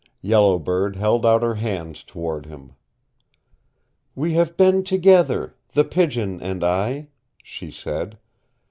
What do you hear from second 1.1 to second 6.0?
out her hands toward him. "We have been together, The